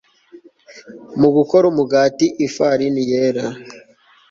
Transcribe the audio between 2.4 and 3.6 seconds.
ifarini yera